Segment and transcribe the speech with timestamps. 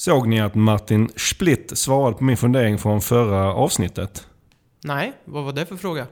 [0.00, 4.26] Såg ni att Martin Splitt svarade på min fundering från förra avsnittet?
[4.84, 6.06] Nej, vad var det för fråga?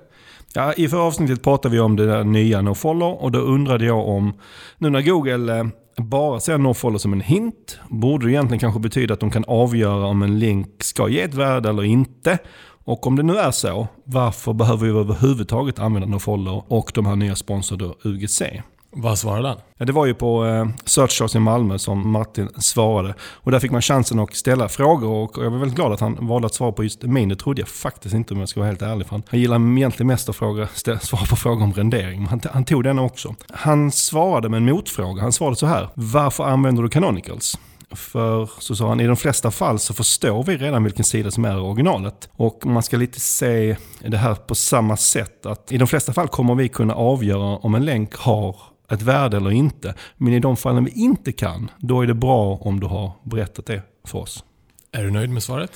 [0.55, 4.09] Ja, I förra avsnittet pratade vi om det där nya nofollow och då undrade jag
[4.09, 4.33] om,
[4.79, 5.67] nu när Google eh,
[5.97, 10.07] bara ser nofollow som en hint, borde det egentligen kanske betyda att de kan avgöra
[10.07, 12.39] om en länk ska ge ett värde eller inte.
[12.85, 17.17] Och om det nu är så, varför behöver vi överhuvudtaget använda nofollow och de här
[17.17, 18.43] nya sponsorerna UGC?
[18.91, 19.59] Vad svarade han?
[19.77, 23.15] Ja, det var ju på eh, Search i Malmö som Martin svarade.
[23.21, 26.27] Och där fick man chansen att ställa frågor och jag var väldigt glad att han
[26.27, 27.29] valde att svara på just min.
[27.29, 29.07] Det trodde jag faktiskt inte om jag ska vara helt ärlig.
[29.07, 32.19] För han, han gillar egentligen mest att fråga, ställa, svara på frågor om rendering.
[32.19, 33.35] Men han, han tog den också.
[33.53, 35.23] Han svarade med en motfråga.
[35.23, 35.89] Han svarade så här.
[35.95, 37.59] Varför använder du Canonicals?
[37.91, 41.45] För så sa han, i de flesta fall så förstår vi redan vilken sida som
[41.45, 42.29] är originalet.
[42.37, 45.47] Och man ska lite se det här på samma sätt.
[45.47, 48.57] att I de flesta fall kommer vi kunna avgöra om en länk har
[48.91, 49.95] ett värde eller inte.
[50.17, 53.67] Men i de fallen vi inte kan, då är det bra om du har berättat
[53.67, 54.45] det för oss.
[54.93, 55.73] Är du nöjd med svaret?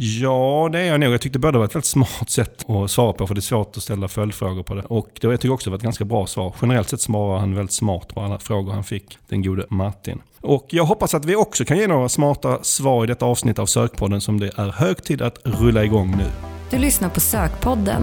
[0.00, 1.12] Ja, det är jag nog.
[1.12, 3.42] Jag tyckte både det var ett väldigt smart sätt att svara på, för det är
[3.42, 4.82] svårt att ställa följdfrågor på det.
[4.82, 6.54] Och det, jag tycker också det var ett ganska bra svar.
[6.62, 10.20] Generellt sett svarar han väldigt smart på alla frågor han fick, den gode Martin.
[10.40, 13.66] Och jag hoppas att vi också kan ge några smarta svar i detta avsnitt av
[13.66, 16.26] Sökpodden som det är hög tid att rulla igång nu.
[16.70, 18.02] Du lyssnar på Sökpodden,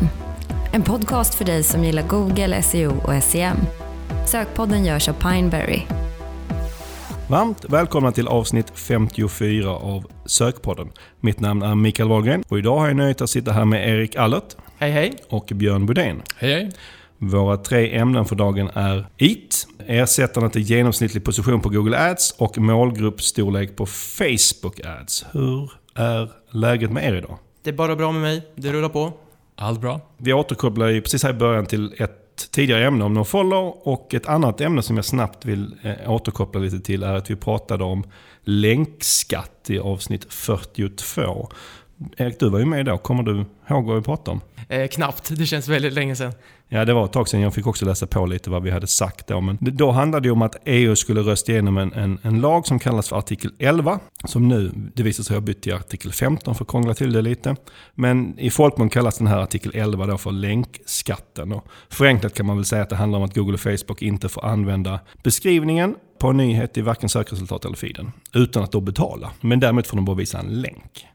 [0.74, 3.58] en podcast för dig som gillar Google, SEO och SEM.
[4.28, 5.82] Sökpodden görs av Pineberry.
[7.30, 10.90] Varmt välkomna till avsnitt 54 av Sökpodden.
[11.20, 14.16] Mitt namn är Mikael Wahlgren och idag har jag nöjet att sitta här med Erik
[14.16, 15.14] Allert Hej hej!
[15.30, 16.22] och Björn Budén.
[16.38, 16.72] Hej hej!
[17.18, 22.58] Våra tre ämnen för dagen är IT, ersättande till genomsnittlig position på Google Ads och
[22.58, 25.26] målgruppsstorlek på Facebook Ads.
[25.32, 27.38] Hur är läget med er idag?
[27.64, 28.48] Det är bara bra med mig.
[28.56, 29.14] Det rullar på.
[29.56, 30.02] Allt bra?
[30.18, 32.25] Vi återkopplar ju precis här i början till ett
[32.56, 36.80] tidigare ämne om nofollow och ett annat ämne som jag snabbt vill eh, återkoppla lite
[36.80, 38.04] till är att vi pratade om
[38.44, 41.50] länkskatt i avsnitt 42.
[42.18, 42.98] Erik, du var ju med då.
[42.98, 44.42] Kommer du ihåg vad vi pratade om?
[44.70, 45.38] Eh, knappt.
[45.38, 46.34] Det känns väldigt länge sedan.
[46.68, 47.42] Ja, det var ett tag sedan.
[47.42, 49.42] Jag fick också läsa på lite vad vi hade sagt då.
[49.42, 52.80] Men då handlade det om att EU skulle rösta igenom en, en, en lag som
[52.80, 54.00] kallas för artikel 11.
[54.24, 57.22] Som nu, det visar sig ha bytt till artikel 15 för att krångla till det
[57.22, 57.56] lite.
[57.94, 61.52] Men i folkmun kallas den här artikel 11 då för länkskatten.
[61.52, 64.30] Och förenklat kan man väl säga att det handlar om att Google och Facebook inte
[64.30, 68.12] får använda beskrivningen på en nyhet i varken sökresultat eller feeden.
[68.34, 69.32] Utan att då betala.
[69.42, 71.08] Men däremot får de bara visa en länk.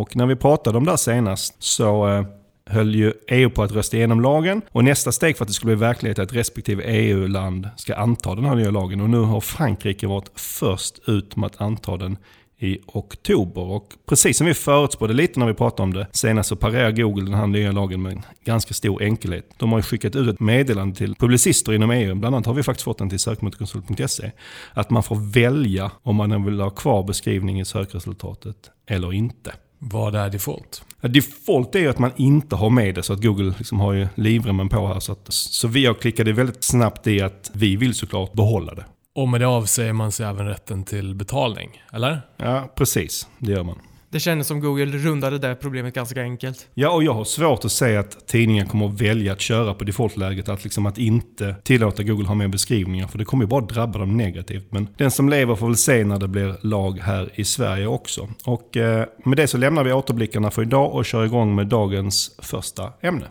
[0.00, 2.24] Och när vi pratade om det här senast så eh,
[2.66, 4.62] höll ju EU på att rösta igenom lagen.
[4.72, 8.34] Och nästa steg för att det skulle bli verklighet är att respektive EU-land ska anta
[8.34, 9.00] den här nya lagen.
[9.00, 12.16] Och nu har Frankrike varit först ut med att anta den
[12.58, 13.62] i oktober.
[13.62, 17.24] Och precis som vi förutspådde lite när vi pratade om det senast så parerar Google
[17.24, 19.54] den här nya lagen med en ganska stor enkelhet.
[19.56, 22.62] De har ju skickat ut ett meddelande till publicister inom EU, bland annat har vi
[22.62, 24.30] faktiskt fått den till sökmotorkonsult.se,
[24.74, 29.52] att man får välja om man vill ha kvar beskrivning i sökresultatet eller inte.
[29.82, 30.82] Vad är default?
[31.00, 34.08] Default är ju att man inte har med det så att Google liksom har ju
[34.14, 35.00] livremmen på här.
[35.00, 38.84] Så, att, så vi har klickat väldigt snabbt i att vi vill såklart behålla det.
[39.14, 42.20] Och med det avsäger man sig även rätten till betalning, eller?
[42.36, 43.28] Ja, precis.
[43.38, 43.78] Det gör man.
[44.12, 46.68] Det kändes som Google rundade det problemet ganska enkelt.
[46.74, 49.84] Ja, och jag har svårt att säga att tidningen kommer att välja att köra på
[49.84, 50.48] defaultläget.
[50.48, 53.06] Att, liksom att inte tillåta Google ha mer beskrivningar.
[53.06, 54.66] För det kommer ju bara drabba dem negativt.
[54.70, 58.28] Men den som lever får väl se när det blir lag här i Sverige också.
[58.44, 62.36] Och eh, med det så lämnar vi återblickarna för idag och kör igång med dagens
[62.38, 63.26] första ämne.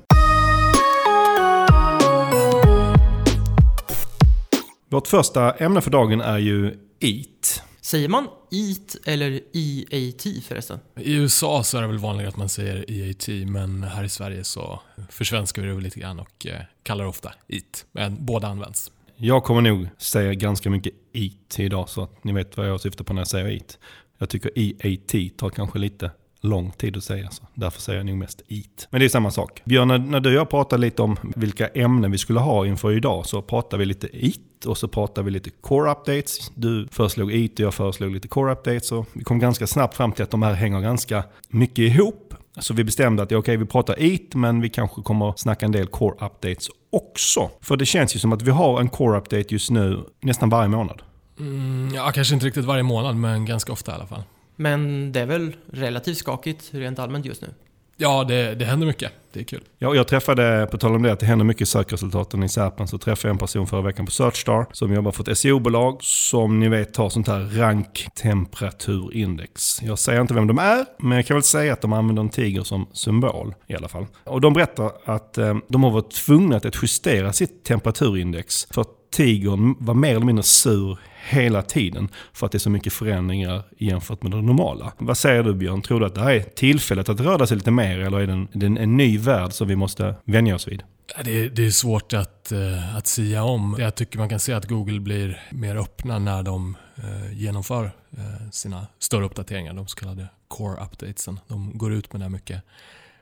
[4.89, 7.68] Vårt första ämne för dagen är ju EAT.
[7.89, 10.79] Säger man EAT eller EAT förresten?
[10.95, 14.43] I USA så är det väl vanligare att man säger EAT, men här i Sverige
[14.43, 17.85] så försvenskar vi det väl lite grann och eh, kallar det ofta EAT.
[17.91, 18.91] Men båda används.
[19.15, 23.03] Jag kommer nog säga ganska mycket EAT idag så att ni vet vad jag syftar
[23.03, 23.77] på när jag säger EAT.
[24.17, 26.11] Jag tycker EAT tar kanske lite
[26.41, 27.29] lång tid att säga.
[27.29, 28.87] Så därför säger jag nog mest EAT.
[28.89, 29.61] Men det är samma sak.
[29.65, 32.91] Björn, när, när du och jag pratade lite om vilka ämnen vi skulle ha inför
[32.91, 36.51] idag så pratade vi lite EAT och så pratade vi lite core updates.
[36.55, 38.91] Du föreslog EAT och jag föreslog lite core updates.
[38.91, 42.33] Och vi kom ganska snabbt fram till att de här hänger ganska mycket ihop.
[42.59, 45.71] Så vi bestämde att ja, okej, vi pratar EAT men vi kanske kommer snacka en
[45.71, 47.49] del core updates också.
[47.61, 50.69] För det känns ju som att vi har en core update just nu nästan varje
[50.69, 51.01] månad.
[51.39, 54.23] Mm, ja, kanske inte riktigt varje månad, men ganska ofta i alla fall.
[54.59, 57.47] Men det är väl relativt skakigt rent allmänt just nu.
[57.97, 59.11] Ja, det, det händer mycket.
[59.33, 59.63] Det är kul.
[59.77, 62.87] Ja, jag träffade, på tal om det, att det händer mycket i sökresultaten i Serpen,
[62.87, 66.59] så träffade jag en person förra veckan på Searchstar som jobbar för ett SEO-bolag som
[66.59, 69.81] ni vet har sånt här ranktemperaturindex.
[69.81, 72.29] Jag säger inte vem de är, men jag kan väl säga att de använder en
[72.29, 74.05] tiger som symbol i alla fall.
[74.23, 79.75] Och de berättar att eh, de har varit tvungna att justera sitt temperaturindex för tigern
[79.79, 80.97] var mer eller mindre sur
[81.29, 84.93] hela tiden för att det är så mycket förändringar jämfört med det normala.
[84.97, 85.81] Vad säger du Björn?
[85.81, 88.33] Tror du att det här är tillfället att röra sig lite mer eller är det
[88.33, 90.83] en, är en ny värld som vi måste vänja oss vid?
[91.23, 93.75] Det är, det är svårt att, eh, att sia om.
[93.79, 98.49] Jag tycker man kan se att Google blir mer öppna när de eh, genomför eh,
[98.51, 101.39] sina större uppdateringar, de så kallade core updatesen.
[101.47, 102.61] De går ut med det mycket,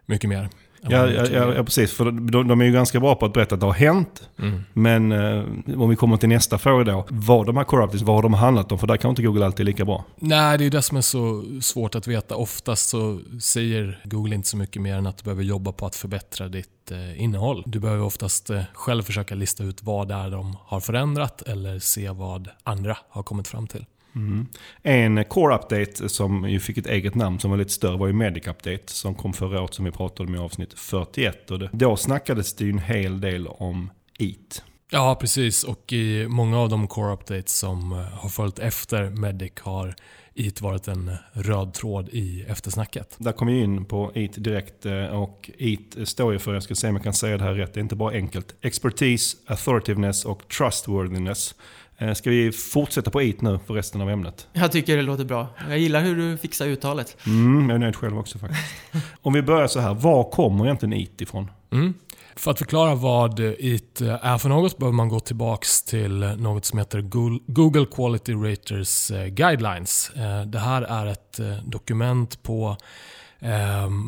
[0.06, 0.50] mycket mer.
[0.82, 1.94] Ja, ja, ja, ja, precis.
[1.94, 4.30] För de, de, är ju ganska bra på att berätta att det har hänt.
[4.40, 4.64] Mm.
[4.74, 5.44] Men eh,
[5.82, 7.06] om vi kommer till nästa fråga då.
[7.10, 8.80] Vad de här core updates, vad har de handlat om?
[8.80, 10.06] För där kan inte Google alltid lika bra.
[10.16, 12.36] Nej, det är det som är så svårt att veta.
[12.36, 15.96] Oftast så säger Google inte så mycket mer än att du behöver jobba på att
[15.96, 17.64] förbättra ditt eh, innehåll.
[17.66, 21.80] Du behöver oftast eh, själv försöka lista ut vad det är de har förändrat eller
[21.80, 23.86] se vad andra har kommit fram till.
[24.18, 24.48] Mm.
[24.82, 28.14] En core update som ju fick ett eget namn som var lite större var ju
[28.14, 31.52] Medic Update som kom förra året som vi pratade om i avsnitt 41.
[31.52, 34.64] Och det, då snackades det ju en hel del om EAT.
[34.92, 35.64] Ja, precis.
[35.64, 39.96] Och i många av de core updates som eh, har följt efter Medic har
[40.36, 43.16] EAT varit en röd tråd i eftersnacket.
[43.18, 46.76] Där kom vi in på EAT direkt eh, och EAT står ju för, jag ska
[46.76, 48.56] se om jag kan säga det här rätt, det är inte bara enkelt.
[48.62, 51.56] Expertise, authoritiveness och trustworthiness.
[52.00, 54.48] Eh, ska vi fortsätta på EAT nu för resten av ämnet?
[54.54, 55.48] Jag tycker det låter bra.
[55.70, 57.18] Jag gillar hur du fixar uttalet.
[57.26, 58.64] Mm, jag är nöjd själv också faktiskt.
[59.22, 61.52] Om vi börjar så här, var kommer egentligen EAT ifrån?
[61.72, 61.94] Mm.
[62.36, 66.80] För att förklara vad EAT är för något behöver man gå tillbaks till något som
[66.80, 67.02] heter
[67.48, 70.12] Google Quality Raters eh, Guidelines.
[70.16, 72.78] Eh, det här är ett dokument på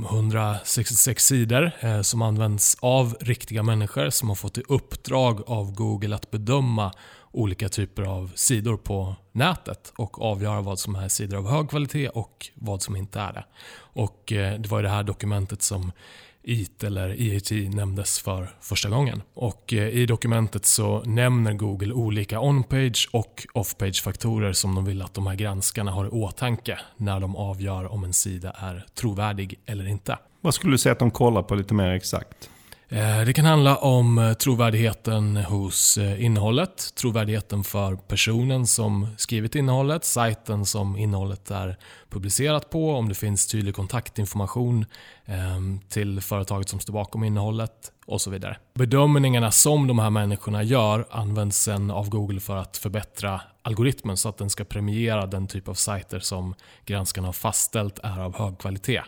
[0.09, 6.31] 166 sidor som används av riktiga människor som har fått i uppdrag av Google att
[6.31, 6.91] bedöma
[7.31, 12.09] olika typer av sidor på nätet och avgöra vad som är sidor av hög kvalitet
[12.09, 13.45] och vad som inte är det.
[13.77, 15.91] Och eh, Det var det här dokumentet som
[16.43, 19.21] EAT eller EAT nämndes för första gången.
[19.33, 25.13] Och eh, I dokumentet så nämner Google olika on-page och off-page-faktorer som de vill att
[25.13, 29.87] de här granskarna har i åtanke när de avgör om en sida är trovärdig eller
[29.87, 30.17] inte.
[30.41, 32.49] Vad skulle du säga att de kollar på lite mer exakt?
[32.91, 39.55] Eh, det kan handla om eh, trovärdigheten hos eh, innehållet, trovärdigheten för personen som skrivit
[39.55, 41.77] innehållet, sajten som innehållet är
[42.09, 44.85] publicerat på, om det finns tydlig kontaktinformation
[45.25, 48.57] ehm, till företaget som står bakom innehållet och så vidare.
[48.73, 54.29] Bedömningarna som de här människorna gör används sen av Google för att förbättra algoritmen så
[54.29, 56.55] att den ska premiera den typ av sajter som
[56.85, 59.01] granskarna har fastställt är av hög kvalitet.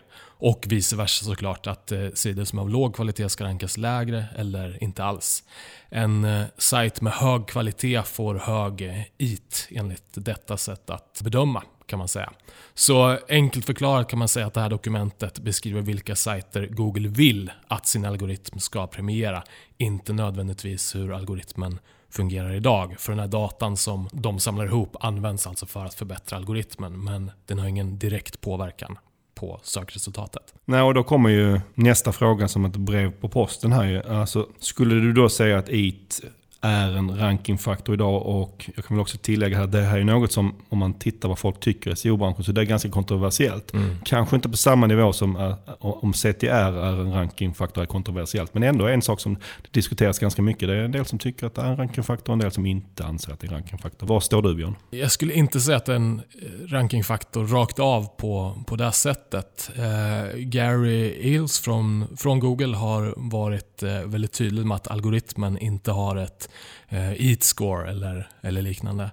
[0.44, 4.24] Och vice versa såklart att eh, sidor som är av låg kvalitet ska rankas lägre
[4.36, 5.44] eller inte alls.
[5.88, 11.62] En eh, sajt med hög kvalitet får hög eh, IT enligt detta sätt att bedöma
[11.86, 12.32] kan man säga.
[12.74, 17.50] Så enkelt förklarat kan man säga att det här dokumentet beskriver vilka sajter Google vill
[17.68, 19.42] att sin algoritm ska premiera,
[19.78, 21.78] inte nödvändigtvis hur algoritmen
[22.10, 22.94] fungerar idag.
[22.98, 27.30] För den här datan som de samlar ihop används alltså för att förbättra algoritmen, men
[27.46, 28.98] den har ingen direkt påverkan
[29.42, 30.54] på sökresultatet.
[30.64, 34.10] Nej, och då kommer ju nästa fråga som ett brev på posten här.
[34.10, 36.20] Alltså, skulle du då säga att EAT
[36.62, 40.32] är en rankingfaktor idag och jag kan väl också tillägga att det här är något
[40.32, 43.72] som om man tittar vad folk tycker i SEO-branschen så det är ganska kontroversiellt.
[43.72, 43.96] Mm.
[44.04, 48.62] Kanske inte på samma nivå som äh, om CTR är en rankingfaktor är kontroversiellt men
[48.62, 49.36] ändå en sak som
[49.70, 50.68] diskuteras ganska mycket.
[50.68, 52.66] Det är en del som tycker att det är en rankingfaktor och en del som
[52.66, 54.06] inte anser att det är en rankingfaktor.
[54.06, 54.76] Var står du Björn?
[54.90, 58.92] Jag skulle inte säga att det är en eh, rankingfaktor rakt av på, på det
[58.92, 59.70] sättet.
[59.76, 65.90] Eh, Gary Eels från, från Google har varit eh, väldigt tydlig med att algoritmen inte
[65.90, 66.48] har ett
[66.88, 69.10] eh, EAT-score eller, eller liknande.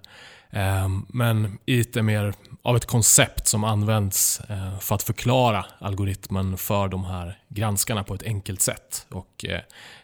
[0.49, 6.57] Eh, men EAT är mer av ett koncept som används eh, för att förklara algoritmen
[6.57, 9.61] för de här granskarna på ett enkelt sätt och eh,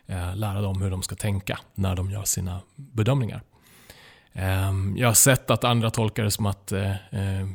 [0.08, 3.42] eh lära dem hur de ska tänka när de gör sina bedömningar.
[4.34, 7.48] Ehm, jag har sett att andra tolkar det som att eh, eh,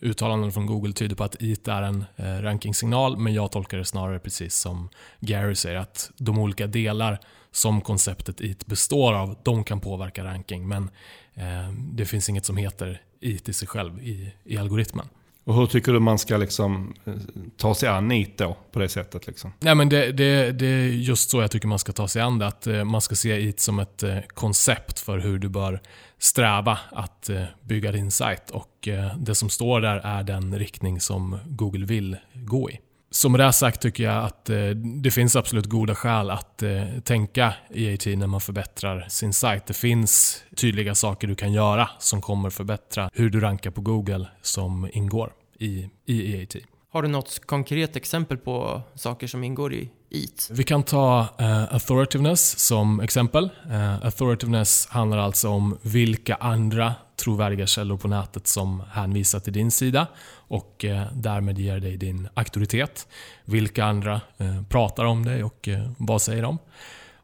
[0.00, 4.18] uttalanden från Google tyder på att IT är en rankingsignal, men jag tolkar det snarare
[4.18, 4.88] precis som
[5.20, 7.20] Gary säger, att de olika delar
[7.58, 10.68] som konceptet IT består av, de kan påverka ranking.
[10.68, 10.90] Men
[11.34, 15.08] eh, det finns inget som heter IT i sig själv i, i algoritmen.
[15.48, 17.12] Och hur tycker du man ska liksom eh,
[17.56, 19.26] ta sig an IT då, på det sättet?
[19.26, 19.52] Liksom?
[19.60, 22.38] Nej, men det, det, det är just så jag tycker man ska ta sig an
[22.38, 22.46] det.
[22.46, 25.80] Att eh, man ska se IT som ett eh, koncept för hur du bör
[26.18, 27.30] sträva att
[27.62, 28.50] bygga din sajt.
[28.50, 28.88] Och
[29.18, 32.78] det som står där är den riktning som Google vill gå i.
[33.10, 34.68] Som det sagt tycker jag att eh,
[35.02, 39.66] det finns absolut goda skäl att eh, tänka EAT när man förbättrar sin sajt.
[39.66, 44.28] Det finns tydliga saker du kan göra som kommer förbättra hur du rankar på Google
[44.42, 46.56] som ingår i, i EAT.
[46.90, 50.48] Har du något konkret exempel på saker som ingår i EAT?
[50.50, 53.50] Vi kan ta eh, uh, authoritiveness som exempel.
[53.70, 59.52] Eh, uh, authoritiveness handlar alltså om vilka andra trovärdiga källor på nätet som hänvisar till
[59.52, 63.08] din sida och uh, därmed ger dig din auktoritet.
[63.44, 64.20] Vilka andra
[64.68, 66.58] pratar om dig och vad säger de?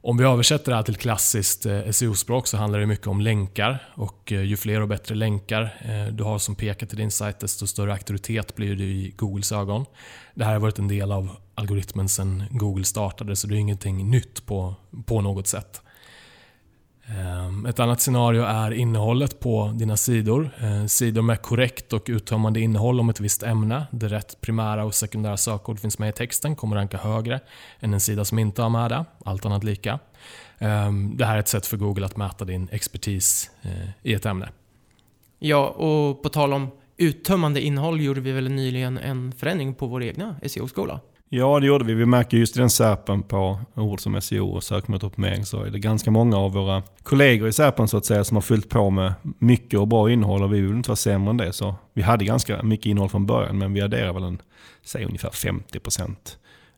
[0.06, 3.88] Om vi översätter det här till klassiskt eh, SEO-språk så handlar det mycket om länkar.
[3.94, 7.40] Och eh, ju fler och bättre länkar eh, du har som pekar till din sajt
[7.40, 9.84] desto större auktoritet blir du i Googles ögon.
[10.34, 14.10] Det här har varit en del av algoritmen sedan Google startade så det är ingenting
[14.10, 14.74] nytt på,
[15.06, 15.82] på något sätt.
[17.06, 20.50] Ehm, ett annat scenario är innehållet på dina sidor.
[20.58, 24.94] Ehm, sidor med korrekt och uttömmande innehåll om ett visst ämne, där rätt primära och
[24.94, 27.40] sekundära sökord finns med i texten, kommer ranka högre
[27.80, 29.98] än en sida som inte har med det, allt annat lika.
[30.58, 34.26] Ehm, det här är ett sätt för Google att mäta din expertis eh, i ett
[34.26, 34.48] ämne.
[35.38, 40.02] Ja, och på tal om uttömmande innehåll gjorde vi väl nyligen en förändring på vår
[40.02, 41.00] egna SEO-skola?
[41.28, 41.94] Ja, det gjorde vi.
[41.94, 45.78] Vi märker just i den SERPen på ord som SEO och sökmotoroptimering så är det
[45.78, 49.14] ganska många av våra kollegor i SERPen så att säga som har fyllt på med
[49.38, 51.52] mycket och bra innehåll och vi vill inte vara sämre än det.
[51.52, 54.42] Så vi hade ganska mycket innehåll från början men vi adderar väl en,
[54.84, 56.16] säg ungefär 50%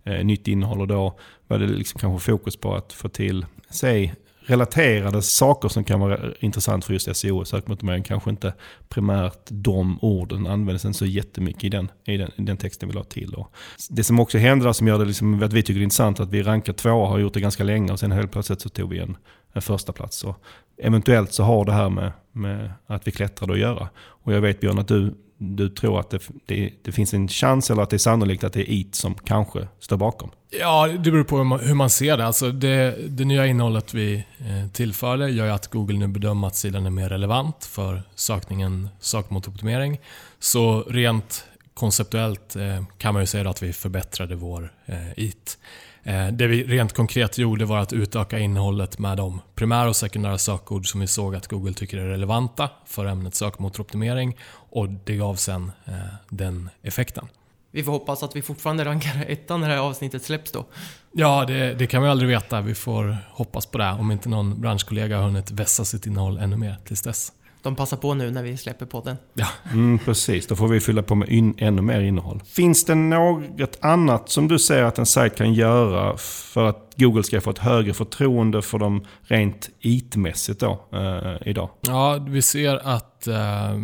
[0.05, 4.15] eh, nytt innehåll och då var det liksom kanske fokus på att få till, säg
[4.47, 8.03] relaterade saker som kan vara intressant för just SEO och sökmotormering.
[8.03, 8.55] Kanske inte
[8.89, 12.95] primärt de orden används inte så jättemycket i den, i den, i den texten vi
[12.95, 13.35] la till.
[13.35, 13.55] Och
[13.91, 16.31] det som också händer som gör det liksom, att vi tycker det är intressant att
[16.31, 18.91] vi rankar två och har gjort det ganska länge och sen helt plötsligt så tog
[18.91, 19.17] vi en,
[19.53, 20.25] en första plats.
[20.25, 20.45] Och
[20.79, 23.89] eventuellt så har det här med, med att vi klättrade att göra.
[23.99, 27.71] Och jag vet Björn att du du tror att det, det, det, finns en chans
[27.71, 30.31] eller att det är sannolikt att det är IT som kanske står bakom?
[30.61, 32.27] Ja, det beror på hur man, hur man ser det.
[32.27, 36.87] Alltså det, det nya innehållet vi eh, tillförde gör att Google nu bedömer att sidan
[36.87, 40.01] är mer relevant för sökningen sökmotoroptimering.
[40.39, 45.59] Så rent konceptuellt eh, kan man ju säga att vi förbättrade vår eh, IT.
[46.07, 50.39] Eh, det vi rent konkret gjorde var att utöka innehållet med de primära och sekundära
[50.39, 55.35] sökord som vi såg att Google tycker är relevanta för ämnet sökmotoroptimering och det gav
[55.35, 55.95] sen eh,
[56.29, 57.29] den effekten.
[57.71, 60.65] Vi får hoppas att vi fortfarande rankar ettan när det här avsnittet släpps då.
[61.13, 62.61] Ja, det, det, kan vi aldrig veta.
[62.61, 66.57] Vi får hoppas på det om inte någon branschkollega har hunnit vässa sitt innehåll ännu
[66.57, 67.33] mer tills dess
[67.63, 69.17] de passar på nu när vi släpper podden.
[69.35, 70.47] Ja, mm, precis.
[70.47, 72.43] Då får vi fylla på med in, ännu mer innehåll.
[72.47, 77.23] Finns det något annat som du ser att en sajt kan göra för att Google
[77.23, 81.71] ska få ett högre förtroende för dem rent IT-mässigt då, eh, idag?
[81.81, 83.75] Ja, vi ser att eh,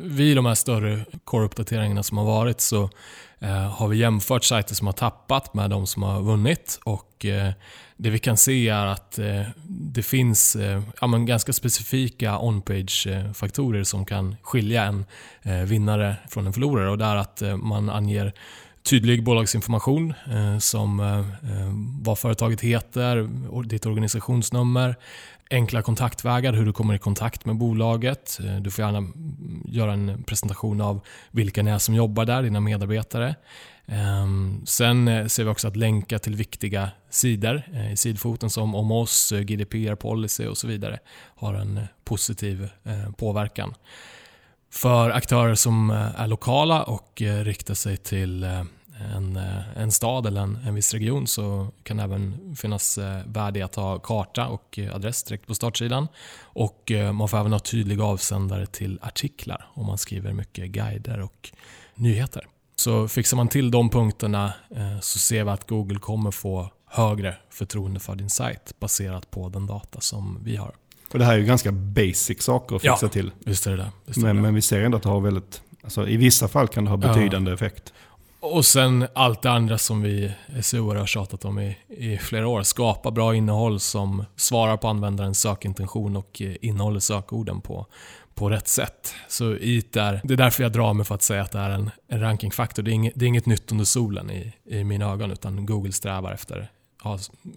[0.00, 2.90] vid de här större core-uppdateringarna som har varit så
[3.42, 6.80] Eh, har vi jämfört sajter som har tappat med de som har vunnit.
[6.84, 7.52] Och eh,
[7.96, 13.84] det vi kan se är att eh, det finns eh, ja, ganska specifika on-page-faktorer eh,
[13.84, 15.04] som kan skilja en
[15.42, 16.90] eh, vinnare från en förlorare.
[16.90, 18.32] Och det är att eh, man anger
[18.90, 20.14] tydlig bolagsinformation
[20.60, 21.24] som
[22.02, 23.28] vad företaget heter,
[23.68, 24.96] ditt organisationsnummer,
[25.52, 28.38] enkla kontaktvägar, hur du kommer i kontakt med bolaget.
[28.44, 29.08] Eh, du får gärna
[29.64, 33.34] göra en presentation av vilka ni är som jobbar där, dina medarbetare.
[33.86, 38.74] Ehm, sen eh, ser vi också att länka till viktiga sidor eh, i sidfoten som
[38.74, 40.98] om oss, GDPR policy och så vidare
[41.36, 42.68] har en positiv
[43.16, 43.74] påverkan.
[44.70, 48.46] För aktörer som är lokala och riktar sig till
[49.16, 49.36] en,
[49.76, 53.74] en stad eller en, en viss region så kan det även finnas värde i att
[53.74, 56.08] ha karta och adress direkt på startsidan.
[56.42, 61.50] Och man får även ha tydliga avsändare till artiklar om man skriver mycket guider och
[61.94, 62.46] nyheter.
[62.76, 67.36] Så fixar man till de punkterna eh, så ser vi att Google kommer få högre
[67.50, 70.74] förtroende för din sajt baserat på den data som vi har.
[71.12, 73.30] Och det här är ju ganska basic saker att fixa ja, till.
[73.38, 74.42] Visst är det, visst är men, det.
[74.42, 76.96] men vi ser ändå att det har väldigt, alltså i vissa fall kan det ha
[76.96, 77.54] betydande ja.
[77.54, 77.92] effekt.
[78.42, 80.32] Och sen allt det andra som vi
[80.62, 82.62] SEO har tjatat om i, i, flera år.
[82.62, 87.86] Skapa bra innehåll som svarar på användarens sökintention och eh, innehåller sökorden på,
[88.34, 89.14] på rätt sätt.
[89.28, 91.70] Så IT är, det är därför jag drar mig för att säga att det är
[91.70, 92.82] en, en rankingfaktor.
[92.82, 95.92] Det är, inget, det är inget nytt under solen i, i mina ögon, utan Google
[95.92, 96.70] strävar efter,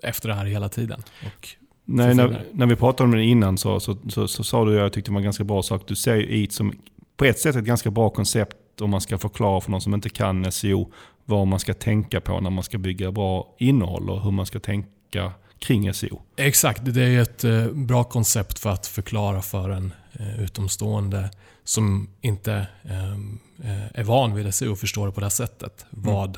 [0.04, 1.04] efter det här hela tiden.
[1.26, 1.48] Och
[1.86, 4.94] Nej, när, när, vi pratade om det innan så, så, så, så sa du, jag
[4.94, 6.74] tyckte det var en ganska bra sak, du ser IT som
[7.18, 10.10] på ett sätt ett ganska bra koncept om man ska förklara för någon som inte
[10.10, 10.92] kan SEO
[11.26, 14.60] vad man ska tänka på när man ska bygga bra innehåll och hur man ska
[14.60, 16.22] tänka kring SEO.
[16.36, 21.30] Exakt, det är ett eh, bra koncept för att förklara för en eh, utomstående
[21.64, 25.86] som inte ehm, eh, är van vid SEO och förstår det på det sättet.
[25.94, 26.06] Mm.
[26.06, 26.38] Vad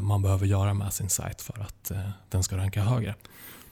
[0.00, 1.92] man behöver göra med sin sajt för att
[2.28, 3.14] den ska ranka högre.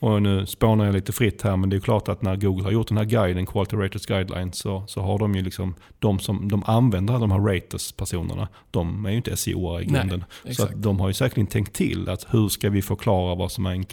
[0.00, 2.70] Och nu spånar jag lite fritt här, men det är klart att när Google har
[2.70, 6.48] gjort den här guiden, Quality Raters Guidelines, så, så har de ju liksom, de som
[6.48, 10.24] de använder de här raters-personerna, de är ju inte SEO i grunden.
[10.44, 13.66] Nej, så de har ju säkerligen tänkt till att hur ska vi förklara vad som
[13.66, 13.84] är en,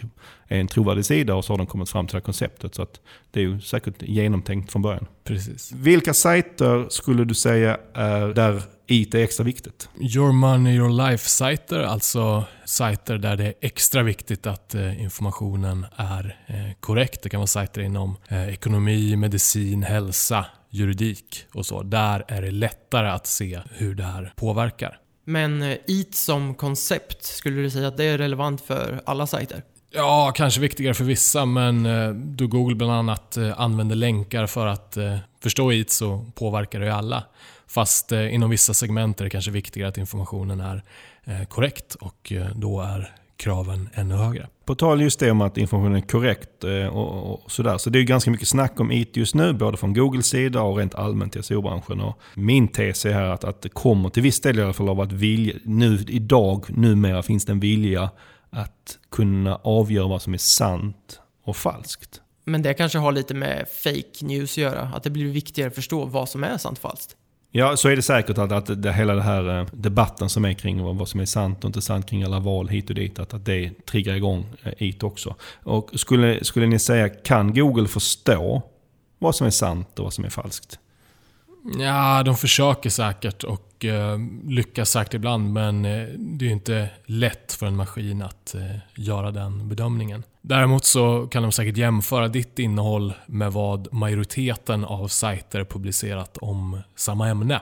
[0.47, 2.75] är en trovärdig sida och så har de kommit fram till det här konceptet.
[2.75, 2.99] Så att
[3.31, 5.05] det är ju säkert genomtänkt från början.
[5.23, 5.71] Precis.
[5.71, 9.89] Vilka sajter skulle du säga är där IT är extra viktigt?
[9.99, 16.39] Your money, your life-sajter, alltså sajter där det är extra viktigt att eh, informationen är
[16.47, 17.23] eh, korrekt.
[17.23, 21.83] Det kan vara sajter inom eh, ekonomi, medicin, hälsa, juridik och så.
[21.83, 24.99] Där är det lättare att se hur det här påverkar.
[25.25, 29.63] Men IT som koncept, skulle du säga att det är relevant för alla sajter?
[29.95, 34.67] Ja, kanske viktigare för vissa, men eh, då Google bland annat eh, använder länkar för
[34.67, 37.23] att eh, förstå IT så påverkar det ju alla.
[37.67, 40.83] Fast inom vissa segment är det kanske viktigare att informationen är
[41.45, 44.47] korrekt och då är kraven ännu högre.
[44.65, 47.77] På tal just det om att informationen är korrekt och, och sådär.
[47.77, 50.77] Så det är ganska mycket snack om IT just nu, både från Googles sida och
[50.77, 52.13] rent allmänt i SEO-branschen.
[52.33, 55.01] min tes är här att, att det kommer till viss del i alla fall av
[55.01, 58.09] att vilja, nu idag, numera finns det en vilja
[58.55, 62.21] att kunna avgöra vad som är sant och falskt.
[62.43, 64.81] Men det kanske har lite med fake news att göra?
[64.81, 67.15] Att det blir viktigare att förstå vad som är sant och falskt?
[67.51, 70.53] Ja, så är det säkert att, att det, hela den här eh, debatten som är
[70.53, 73.33] kring vad som är sant och inte sant kring alla val hit och dit, att,
[73.33, 75.35] att det triggar igång eh, IT också.
[75.63, 78.61] Och skulle, skulle ni säga, kan Google förstå
[79.19, 80.79] vad som är sant och vad som är falskt?
[81.79, 87.53] Ja, de försöker säkert och eh, lyckas säkert ibland men eh, det är inte lätt
[87.53, 88.61] för en maskin att eh,
[88.95, 90.23] göra den bedömningen.
[90.41, 96.81] Däremot så kan de säkert jämföra ditt innehåll med vad majoriteten av sajter publicerat om
[96.95, 97.61] samma ämne.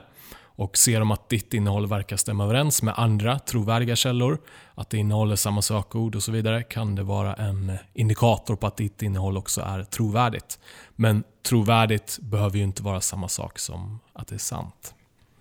[0.56, 4.38] Och ser de att ditt innehåll verkar stämma överens med andra trovärdiga källor,
[4.74, 8.76] att det innehåller samma sökord och så vidare, kan det vara en indikator på att
[8.76, 10.58] ditt innehåll också är trovärdigt.
[10.96, 14.94] Men trovärdigt behöver ju inte vara samma sak som att det är sant.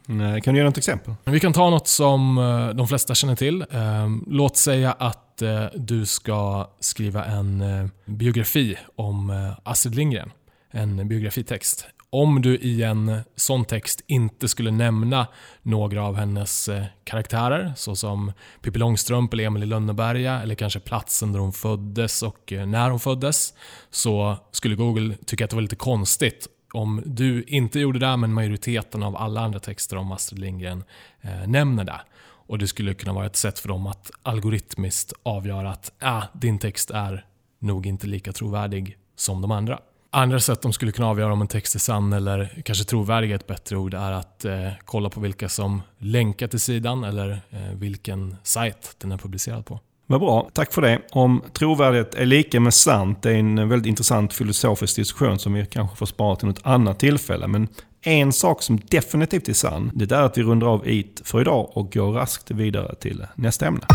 [0.05, 1.13] Nej, kan du ge något exempel?
[1.23, 3.65] Vi kan ta något som eh, de flesta känner till.
[3.71, 10.31] Ehm, låt säga att eh, du ska skriva en eh, biografi om Astrid Lindgren.
[10.71, 15.27] En biografitext om du i en sån text inte skulle nämna
[15.61, 21.31] några av hennes eh, karaktärer, såsom Pippi Långstrump eller Emil i Lönneberga, eller kanske platsen
[21.31, 23.53] där hon föddes och eh, när hon föddes,
[23.89, 28.33] så skulle Google tycka att det var lite konstigt om du inte gjorde det, men
[28.33, 30.83] majoriteten av alla andra texter om Astrid Lindgren
[31.21, 32.01] eh, nämner det.
[32.47, 36.59] Och Det skulle kunna vara ett sätt för dem att algoritmiskt avgöra att ah, din
[36.59, 37.25] text är
[37.59, 39.79] nog inte lika trovärdig som de andra.
[40.15, 43.35] Andra sätt de skulle kunna avgöra om en text är sann eller kanske trovärdig är
[43.35, 47.59] ett bättre ord är att eh, kolla på vilka som länkar till sidan eller eh,
[47.75, 49.79] vilken sajt den är publicerad på.
[50.07, 51.01] Vad bra, tack för det.
[51.11, 55.65] Om trovärdighet är lika med sant, det är en väldigt intressant filosofisk diskussion som vi
[55.65, 57.47] kanske får spara till något annat tillfälle.
[57.47, 57.67] Men
[58.01, 61.69] en sak som definitivt är sann, det är att vi rundar av IT för idag
[61.73, 63.85] och går raskt vidare till nästa ämne.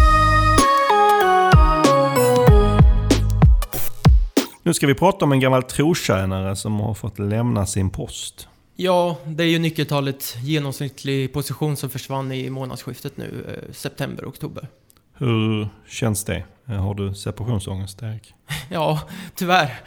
[4.68, 8.48] Nu ska vi prata om en gammal trotjänare som har fått lämna sin post.
[8.76, 14.68] Ja, det är ju nyckeltalet genomsnittlig position som försvann i månadsskiftet nu, eh, september-oktober.
[15.14, 16.44] Hur känns det?
[16.64, 18.34] Har du separationsångest, Erik?
[18.70, 19.00] ja,
[19.34, 19.80] tyvärr.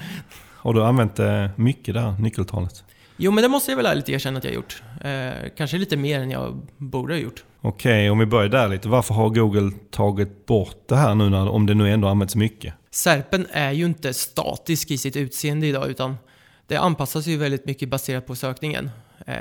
[0.57, 2.83] Har du använt det mycket, det här nyckeltalet?
[3.17, 4.83] Jo, men det måste jag väl ärligt erkänna att jag gjort.
[5.01, 7.43] Eh, kanske lite mer än jag borde ha gjort.
[7.61, 8.89] Okej, okay, om vi börjar där lite.
[8.89, 12.73] Varför har Google tagit bort det här nu, när, om det nu ändå används mycket?
[12.91, 16.17] Serpen är ju inte statisk i sitt utseende idag, utan
[16.67, 18.89] det anpassas ju väldigt mycket baserat på sökningen.
[19.25, 19.35] Eh,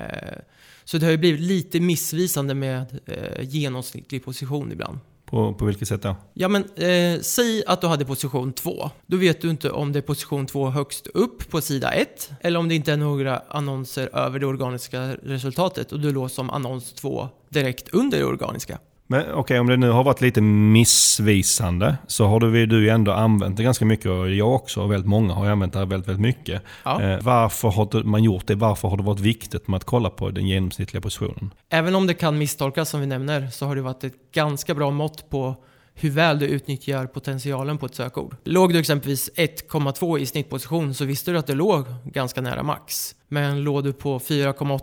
[0.85, 4.99] så det har ju blivit lite missvisande med eh, genomsnittlig position ibland.
[5.25, 6.17] På, på vilket sätt då?
[6.35, 8.91] Ja, men eh, säg att du hade position 2.
[9.07, 12.59] Då vet du inte om det är position 2 högst upp på sida 1 eller
[12.59, 16.93] om det inte är några annonser över det organiska resultatet och du låser som annons
[16.93, 18.79] 2 direkt under det organiska.
[19.11, 23.12] Men okej, okay, om det nu har varit lite missvisande så har du, du ändå
[23.12, 26.09] använt det ganska mycket och jag också och väldigt många har använt det här väldigt,
[26.09, 26.62] väldigt mycket.
[26.85, 27.03] Ja.
[27.03, 28.55] Eh, varför har man gjort det?
[28.55, 31.51] Varför har det varit viktigt med att kolla på den genomsnittliga positionen?
[31.68, 34.90] Även om det kan misstolkas som vi nämner så har det varit ett ganska bra
[34.90, 35.55] mått på
[35.94, 38.37] hur väl du utnyttjar potentialen på ett sökord.
[38.44, 43.14] Låg du exempelvis 1,2 i snittposition så visste du att det låg ganska nära max.
[43.29, 44.81] Men låg du på 4,8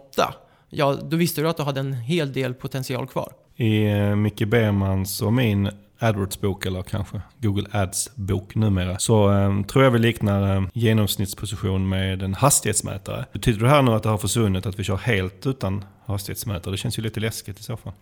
[0.70, 3.34] ja, då visste du att du hade en hel del potential kvar.
[3.58, 9.84] I eh, Micke Bermans och min AdWords-bok, eller kanske Google Ads-bok numera, så eh, tror
[9.84, 13.26] jag vi liknar eh, genomsnittsposition med en hastighetsmätare.
[13.34, 16.74] Betyder det här nu att det har försvunnit, att vi kör helt utan hastighetsmätare?
[16.74, 17.94] Det känns ju lite läskigt i så fall.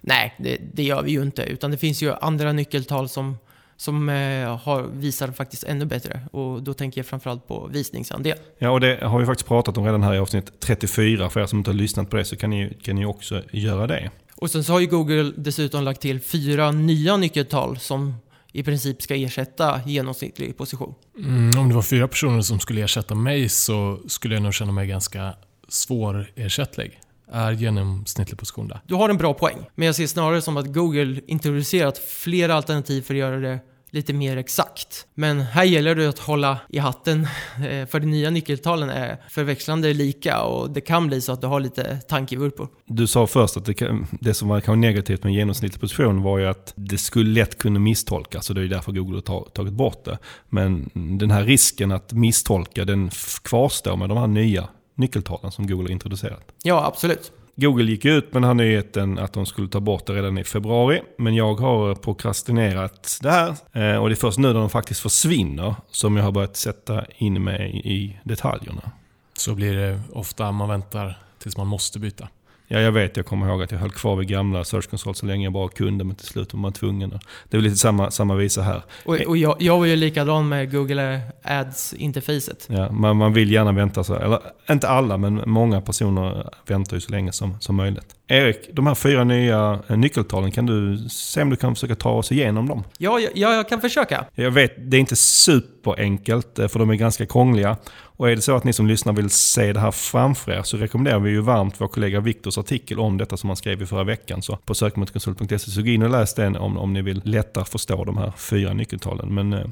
[0.00, 1.42] Nej, det, det, gör vi ju inte.
[1.42, 3.36] Utan det finns ju andra nyckeltal som
[3.76, 6.20] som eh, har, visar faktiskt ännu bättre.
[6.32, 8.38] Och då tänker jag framförallt på visningsandel.
[8.58, 11.30] Ja, och det har vi faktiskt pratat om redan här i avsnitt 34.
[11.30, 13.86] För er som inte har lyssnat på det så kan ni, kan ni också göra
[13.86, 14.10] det.
[14.40, 18.14] Och sen så har ju Google dessutom lagt till fyra nya nyckeltal som
[18.52, 20.94] i princip ska ersätta genomsnittlig position.
[21.18, 24.72] Mm, om det var fyra personer som skulle ersätta mig så skulle jag nog känna
[24.72, 25.34] mig ganska
[25.68, 27.00] svårersättlig.
[27.32, 28.80] Är genomsnittlig position där?
[28.86, 33.02] Du har en bra poäng, men jag ser snarare som att Google introducerat flera alternativ
[33.02, 35.06] för att göra det lite mer exakt.
[35.14, 39.94] Men här gäller det att hålla i hatten eh, för de nya nyckeltalen är förväxlande
[39.94, 42.68] lika och det kan bli så att du har lite tankevurpor.
[42.86, 46.38] Du sa först att det, kan, det som var kanske negativt med genomsnittlig position var
[46.38, 50.04] ju att det skulle lätt kunna misstolkas och det är därför Google har tagit bort
[50.04, 50.18] det.
[50.48, 53.10] Men den här risken att misstolka den
[53.42, 56.52] kvarstår med de här nya nyckeltalen som Google har introducerat.
[56.62, 57.32] Ja, absolut.
[57.60, 60.44] Google gick ut med den här nyheten att de skulle ta bort det redan i
[60.44, 61.02] februari.
[61.18, 63.48] Men jag har prokrastinerat det här.
[63.48, 67.04] Eh, och det är först nu när de faktiskt försvinner som jag har börjat sätta
[67.16, 68.90] in mig i detaljerna.
[69.32, 72.28] Så blir det ofta, man väntar tills man måste byta.
[72.70, 73.16] Ja, jag vet.
[73.16, 75.68] Jag kommer ihåg att jag höll kvar vid gamla Search Console så länge jag bara
[75.68, 77.18] kunde, men till slut var man tvungen.
[77.48, 78.82] Det är lite samma, samma visa här.
[79.04, 82.66] Och, och jag, jag var ju likadan med Google Ads-interfacet.
[82.68, 84.14] Ja, man, man vill gärna vänta så.
[84.14, 88.17] Eller inte alla, men många personer väntar ju så länge som, som möjligt.
[88.30, 92.32] Erik, de här fyra nya nyckeltalen, kan du se om du kan försöka ta oss
[92.32, 92.84] igenom dem?
[92.98, 94.24] Ja, ja jag kan försöka.
[94.34, 97.76] Jag vet, det är inte superenkelt, eh, för de är ganska krångliga.
[97.90, 100.76] Och är det så att ni som lyssnar vill se det här framför er så
[100.76, 104.04] rekommenderar vi ju varmt vår kollega Viktors artikel om detta som han skrev i förra
[104.04, 104.42] veckan.
[104.42, 108.04] Så på sökmotorkonsult.se så gå in och läs den om, om ni vill lättare förstå
[108.04, 109.34] de här fyra nyckeltalen.
[109.34, 109.66] Men eh,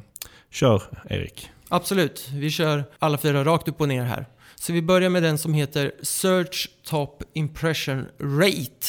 [0.51, 1.51] kör Erik.
[1.69, 4.27] Absolut, vi kör alla fyra rakt upp och ner här.
[4.61, 8.87] Så vi börjar med den som heter Search Top Impression Rate.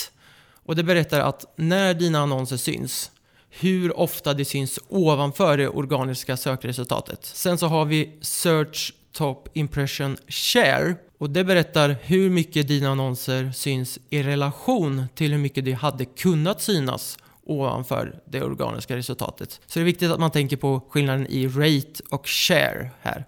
[0.65, 3.11] Och det berättar att när dina annonser syns,
[3.49, 7.25] hur ofta det syns ovanför det organiska sökresultatet.
[7.25, 13.51] Sen så har vi Search Top Impression Share och det berättar hur mycket dina annonser
[13.51, 19.61] syns i relation till hur mycket det hade kunnat synas ovanför det organiska resultatet.
[19.67, 23.25] Så det är viktigt att man tänker på skillnaden i rate och share här.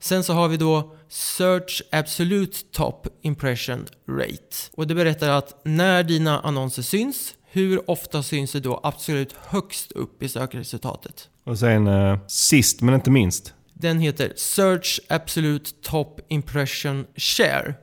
[0.00, 4.56] Sen så har vi då Search Absolute Top Impression Rate.
[4.72, 9.92] Och det berättar att när dina annonser syns, hur ofta syns det då absolut högst
[9.92, 11.28] upp i sökresultatet?
[11.44, 17.74] Och sen eh, sist men inte minst, den heter Search Absolute Top Impression Share.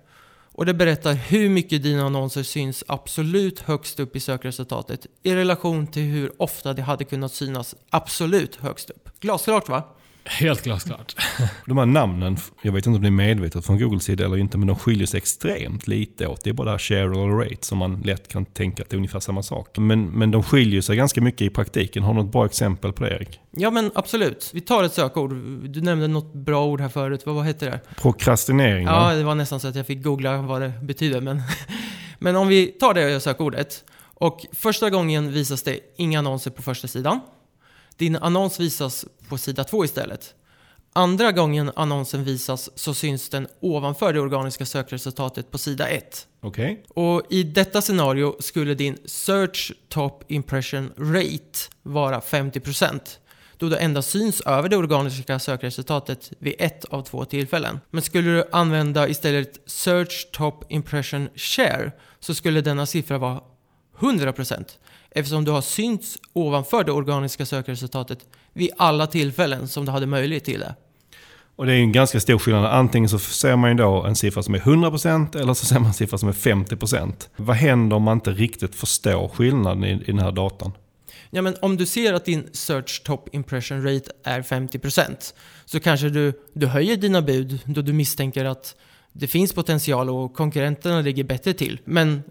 [0.51, 5.87] Och det berättar hur mycket dina annonser syns absolut högst upp i sökresultatet i relation
[5.87, 9.09] till hur ofta det hade kunnat synas absolut högst upp.
[9.19, 9.83] Glasklart va?
[10.29, 11.15] Helt glasklart.
[11.65, 14.57] De här namnen, jag vet inte om det är medvetet från Googles sida eller inte,
[14.57, 16.43] men de skiljer sig extremt lite åt.
[16.43, 18.95] Det är bara det här share eller rate som man lätt kan tänka att det
[18.95, 19.77] är ungefär samma sak.
[19.77, 22.03] Men, men de skiljer sig ganska mycket i praktiken.
[22.03, 23.39] Har du något bra exempel på det Erik?
[23.51, 24.51] Ja men absolut.
[24.53, 25.33] Vi tar ett sökord.
[25.63, 27.21] Du nämnde något bra ord här förut.
[27.25, 27.79] Vad, vad hette det?
[28.01, 29.13] Prokrastinering Ja, va?
[29.13, 31.21] det var nästan så att jag fick googla vad det betyder.
[31.21, 31.41] Men,
[32.19, 33.83] men om vi tar det sökordet.
[34.19, 37.19] Och första gången visas det inga annonser på första sidan.
[37.97, 40.33] Din annons visas på sida 2 istället.
[40.93, 46.27] Andra gången annonsen visas så syns den ovanför det organiska sökresultatet på sida 1.
[46.41, 46.77] Okay.
[46.89, 52.99] Och i detta scenario skulle din Search Top Impression Rate vara 50%
[53.57, 57.79] då det endast syns över det organiska sökresultatet vid ett av två tillfällen.
[57.91, 63.41] Men skulle du använda istället Search Top Impression Share så skulle denna siffra vara
[63.99, 64.65] 100%
[65.19, 68.19] eftersom du har synts ovanför det organiska sökresultatet
[68.53, 70.75] vid alla tillfällen som du hade möjlighet till det.
[71.55, 72.65] Och det är en ganska stor skillnad.
[72.65, 75.87] Antingen så ser man ju då en siffra som är 100% eller så ser man
[75.87, 77.13] en siffra som är 50%.
[77.35, 80.71] Vad händer om man inte riktigt förstår skillnaden i, i den här datan?
[81.29, 85.33] Ja, men om du ser att din Search Top Impression Rate är 50%
[85.65, 88.75] så kanske du, du höjer dina bud då du misstänker att
[89.13, 91.79] det finns potential och konkurrenterna ligger bättre till.
[91.85, 92.23] Men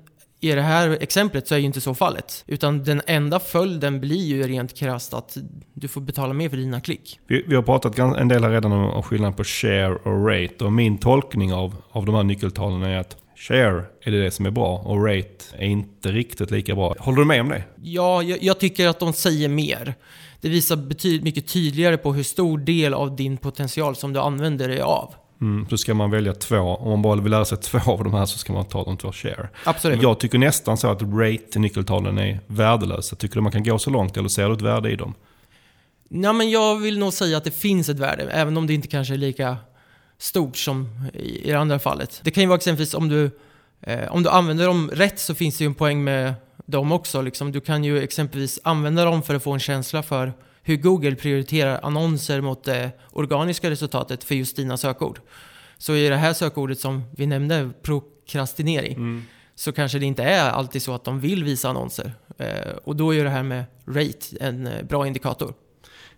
[0.53, 2.45] i det här exemplet så är ju inte så fallet.
[2.47, 5.37] Utan den enda följden blir ju rent krasst att
[5.75, 7.21] du får betala mer för dina klick.
[7.27, 10.65] Vi, vi har pratat en del här redan om, om skillnaden på share och rate.
[10.65, 14.47] Och min tolkning av, av de här nyckeltalen är att Share är det, det som
[14.47, 16.95] är bra och rate är inte riktigt lika bra.
[16.99, 17.65] Håller du med om det?
[17.83, 19.95] Ja, jag, jag tycker att de säger mer.
[20.41, 24.69] Det visar betydligt mycket tydligare på hur stor del av din potential som du använder
[24.69, 25.15] dig av.
[25.41, 26.57] Mm, så ska man välja två.
[26.57, 28.97] Om man bara vill lära sig två av de här så ska man ta de
[28.97, 29.49] två share.
[29.65, 30.03] Absolut.
[30.03, 33.17] Jag tycker nästan så att rate-nyckeltalen är värdelösa.
[33.17, 35.15] Tycker du man kan gå så långt eller ser du ett värde i dem?
[36.09, 38.89] Ja, men jag vill nog säga att det finns ett värde, även om det inte
[38.89, 39.57] kanske är lika
[40.19, 42.21] stort som i det andra fallet.
[42.25, 43.31] Det kan ju vara exempelvis om du,
[43.81, 46.35] eh, om du använder dem rätt så finns det ju en poäng med
[46.67, 47.23] dem också.
[47.23, 47.53] Liksom.
[47.53, 50.33] Du kan ju exempelvis använda dem för att få en känsla för
[50.67, 55.21] hur Google prioriterar annonser mot det organiska resultatet för just dina sökord.
[55.79, 59.25] Så i det här sökordet som vi nämnde, prokrastinering, Mm.
[59.55, 62.13] så kanske det inte är alltid så att de vill visa annonser.
[62.39, 62.47] Eh,
[62.85, 65.55] och då är det här med rate en eh, bra indikator.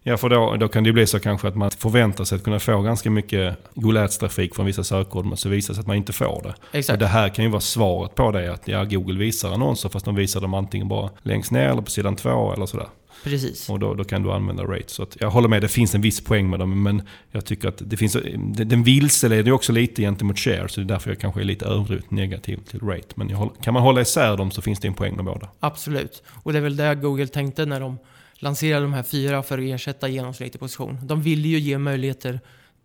[0.03, 2.59] Ja, för då, då kan det bli så kanske att man förväntar sig att kunna
[2.61, 5.97] få ganska mycket Google Ads-trafik från vissa sökord, men så visar det sig att man
[5.97, 6.49] inte får det.
[6.69, 6.99] Och Exakt.
[7.01, 10.15] det här kan ju vara svaret på det, att ja, Google visar annonser fast de
[10.15, 12.87] visar dem antingen bara längst ner eller på sidan två eller sådär.
[13.25, 13.71] Precis.
[13.71, 14.85] Och då, då kan du använda rate.
[14.87, 17.83] Så jag håller med, det finns en viss poäng med dem, men jag tycker att
[17.91, 21.45] det finns, den vilseleder också lite gentemot share, så det är därför jag kanske är
[21.45, 23.09] lite överdrivet negativ till rate.
[23.15, 25.49] Men jag kan man hålla isär dem så finns det en poäng med båda.
[25.61, 26.23] Absolut.
[26.43, 27.99] Och det är väl det Google tänkte när de
[28.35, 30.99] lanserade de här fyra för att ersätta genomsnittlig position.
[31.03, 32.41] De ville ju ge möjligheter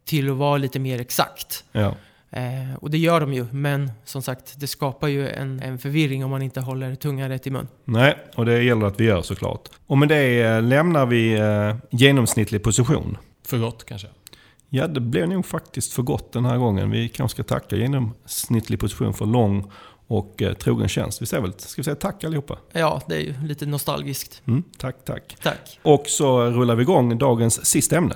[0.05, 1.63] till att vara lite mer exakt.
[1.71, 1.95] Ja.
[2.35, 6.25] Eh, och det gör de ju, men som sagt, det skapar ju en, en förvirring
[6.25, 7.67] om man inte håller tungan rätt i mun.
[7.85, 9.69] Nej, och det gäller att vi gör såklart.
[9.87, 13.17] Och med det eh, lämnar vi eh, genomsnittlig position.
[13.45, 14.07] För gott kanske.
[14.69, 16.91] Ja, det blev nog faktiskt för gott den här gången.
[16.91, 19.71] Vi kanske ska tacka genomsnittlig position för lång
[20.07, 21.21] och eh, trogen tjänst.
[21.21, 22.57] Vi säger väl, ska vi säga tack allihopa?
[22.71, 24.41] Ja, det är ju lite nostalgiskt.
[24.45, 25.37] Mm, tack, tack.
[25.43, 25.79] Tack.
[25.81, 28.15] Och så rullar vi igång dagens sista ämne.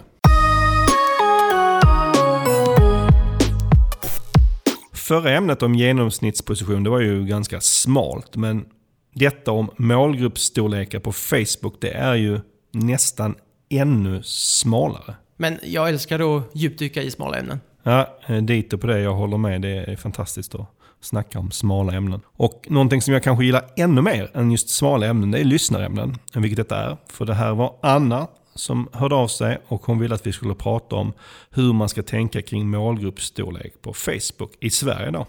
[5.08, 8.36] Förra ämnet om genomsnittsposition, det var ju ganska smalt.
[8.36, 8.66] Men
[9.14, 12.40] detta om målgruppsstorlekar på Facebook, det är ju
[12.72, 13.36] nästan
[13.70, 15.16] ännu smalare.
[15.38, 17.60] Men jag älskar att djupdyka i smala ämnen.
[17.84, 19.00] Ja, eh, dit och på det.
[19.00, 19.62] Jag håller med.
[19.62, 20.68] Det är fantastiskt att
[21.02, 22.22] snacka om smala ämnen.
[22.26, 26.16] Och någonting som jag kanske gillar ännu mer än just smala ämnen, det är lyssnarämnen.
[26.34, 26.98] Vilket detta är.
[27.10, 30.56] För det här var Anna som hörde av sig och hon ville att vi skulle
[30.56, 31.14] prata om
[31.50, 35.28] hur man ska tänka kring målgruppsstorlek på Facebook i Sverige då.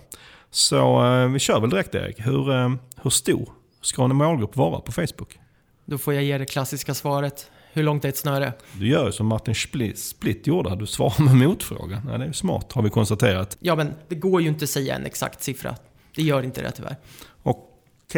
[0.50, 2.26] Så eh, vi kör väl direkt Erik.
[2.26, 2.70] Hur, eh,
[3.02, 3.48] hur stor
[3.82, 5.38] ska en målgrupp vara på Facebook?
[5.84, 7.50] Då får jag ge det klassiska svaret.
[7.72, 8.52] Hur långt är ett snöre?
[8.72, 12.08] Du gör ju som Martin Split, Split gjorde, du svarar med motfrågan.
[12.12, 13.56] Ja, det är smart har vi konstaterat.
[13.60, 15.76] Ja, men det går ju inte att säga en exakt siffra.
[16.14, 16.96] Det gör inte det tyvärr.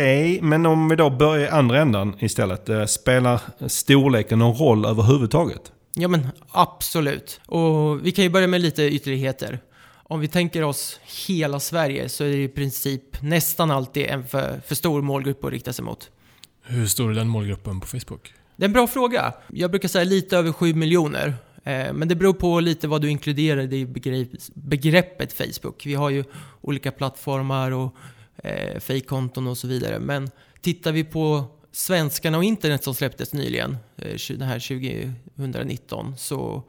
[0.00, 2.68] Okej, men om vi då börjar i andra ändan istället.
[2.68, 5.72] Eh, Spelar storleken någon roll överhuvudtaget?
[5.94, 7.40] Ja, men absolut.
[7.46, 9.60] Och vi kan ju börja med lite ytterligheter.
[9.92, 14.60] Om vi tänker oss hela Sverige så är det i princip nästan alltid en för,
[14.66, 16.10] för stor målgrupp att rikta sig mot.
[16.66, 18.32] Hur stor är den målgruppen på Facebook?
[18.56, 19.32] Det är en bra fråga.
[19.48, 21.34] Jag brukar säga lite över 7 miljoner.
[21.64, 25.86] Eh, Men det beror på lite vad du inkluderar i begrepp- begreppet Facebook.
[25.86, 26.24] Vi har ju
[26.60, 27.94] olika plattformar och
[28.42, 29.98] eh, fejkkonton och så vidare.
[29.98, 34.58] Men tittar vi på svenskarna och internet som släpptes nyligen, eh, här
[35.36, 36.62] 2019, så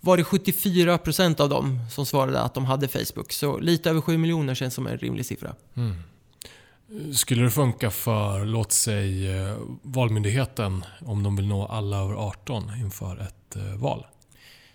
[0.00, 3.32] var det 74% av dem som svarade att de hade Facebook.
[3.32, 5.54] Så lite över 7 miljoner känns som en rimlig siffra.
[5.74, 5.96] Mm.
[7.14, 12.70] Skulle det funka för, låt säg, eh, Valmyndigheten om de vill nå alla över 18
[12.80, 14.06] inför ett eh, val?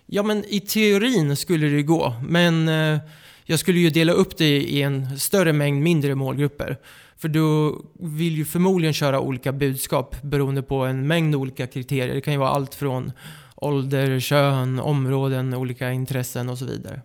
[0.06, 2.14] Ja, men i teorin skulle det ju gå.
[2.28, 3.00] Men eh,
[3.46, 6.78] jag skulle ju dela upp det i en större mängd mindre målgrupper.
[7.18, 12.16] För du vill ju förmodligen köra olika budskap beroende på en mängd olika kriterier.
[12.16, 13.12] Det kan ju vara allt från
[13.56, 17.02] ålder, kön, områden, olika intressen och så vidare.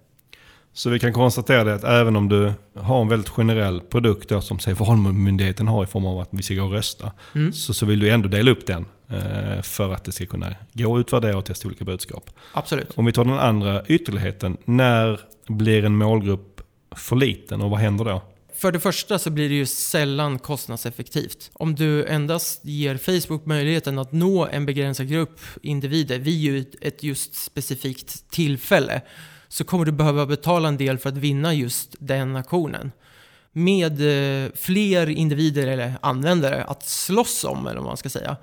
[0.72, 4.40] Så vi kan konstatera det att även om du har en väldigt generell produkt då,
[4.40, 7.12] som säg Valmyndigheten har i form av att vi ska gå och rösta.
[7.34, 7.52] Mm.
[7.52, 10.96] Så, så vill du ändå dela upp den eh, för att det ska kunna gå
[10.96, 12.30] att utvärdera och testa olika budskap.
[12.52, 12.92] Absolut.
[12.94, 14.56] Om vi tar den andra ytterligheten.
[14.64, 15.20] När
[15.56, 16.60] blir en målgrupp
[16.96, 18.22] för liten och vad händer då?
[18.54, 21.50] För det första så blir det ju sällan kostnadseffektivt.
[21.52, 27.34] Om du endast ger Facebook möjligheten att nå en begränsad grupp individer vid ett- just
[27.34, 29.02] specifikt tillfälle
[29.48, 32.92] så kommer du behöva betala en del för att vinna just den aktionen.
[33.52, 33.92] Med
[34.44, 38.36] eh, fler individer eller användare att slåss om, eller vad man ska säga,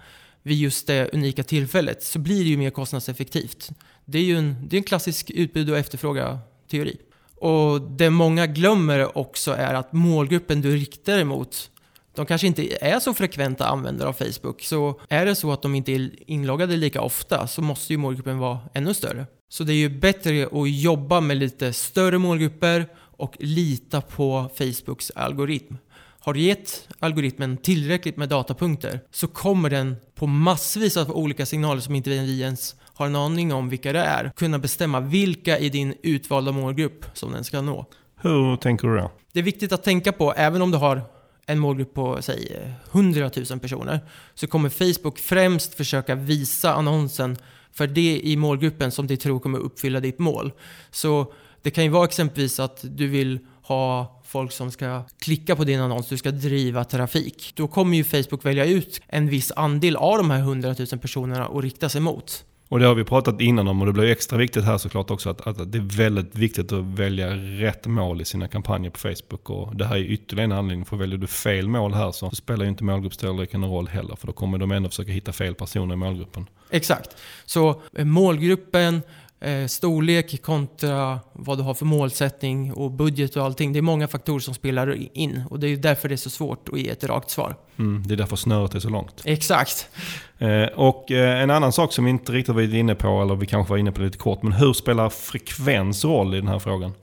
[0.43, 3.69] vid just det unika tillfället så blir det ju mer kostnadseffektivt.
[4.05, 6.39] Det är ju en, det är en klassisk utbud och efterfråga
[6.69, 6.97] teori.
[7.35, 11.71] Och det många glömmer också är att målgruppen du riktar dig mot
[12.17, 14.61] de kanske inte är så frekventa användare av Facebook.
[14.61, 18.37] Så är det så att de inte är inloggade lika ofta så måste ju målgruppen
[18.37, 19.25] vara ännu större.
[19.49, 25.11] Så det är ju bättre att jobba med lite större målgrupper och lita på Facebooks
[25.15, 25.77] algoritm.
[26.19, 31.81] Har du gett algoritmen tillräckligt med datapunkter så kommer den på massvis av olika signaler
[31.81, 35.69] som inte vi ens har en aning om vilka det är kunna bestämma vilka i
[35.69, 37.85] din utvalda målgrupp som den ska nå.
[38.21, 39.11] Hur tänker du då?
[39.33, 41.01] Det är viktigt att tänka på, även om du har
[41.45, 43.99] en målgrupp på säg 100 000 personer,
[44.33, 47.37] så kommer Facebook främst försöka visa annonsen
[47.71, 50.51] för det i målgruppen som de tror kommer uppfylla ditt mål.
[50.91, 55.63] Så det kan ju vara exempelvis att du vill ha folk som ska klicka på
[55.63, 57.53] din annons, du ska driva trafik.
[57.55, 61.47] Då kommer ju Facebook välja ut en viss andel av de här 100 000 personerna
[61.47, 62.45] och rikta sig mot.
[62.69, 65.29] Och det har vi pratat innan om och det blir extra viktigt här såklart också
[65.29, 69.49] att, att det är väldigt viktigt att välja rätt mål i sina kampanjer på Facebook.
[69.49, 72.63] Och det här är ytterligare en anledning, för väljer du fel mål här så spelar
[72.63, 74.15] ju inte målgruppsstorleken någon roll heller.
[74.15, 76.45] För då kommer de ändå försöka hitta fel personer i målgruppen.
[76.69, 77.17] Exakt.
[77.45, 79.01] Så eh, målgruppen,
[79.39, 83.73] eh, storlek kontra vad du har för målsättning och budget och allting.
[83.73, 86.69] Det är många faktorer som spelar in och det är därför det är så svårt
[86.69, 87.55] att ge ett rakt svar.
[87.79, 89.21] Mm, det är därför snöret är så långt.
[89.25, 89.89] Exakt.
[90.37, 93.45] Eh, och eh, en annan sak som vi inte riktigt varit inne på, eller vi
[93.45, 96.93] kanske var inne på lite kort, men hur spelar frekvens roll i den här frågan?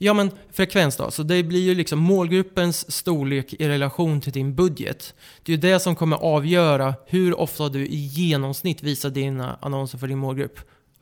[0.00, 4.54] Ja men frekvens då, så det blir ju liksom målgruppens storlek i relation till din
[4.54, 5.14] budget.
[5.42, 9.98] Det är ju det som kommer avgöra hur ofta du i genomsnitt visar dina annonser
[9.98, 10.60] för din målgrupp.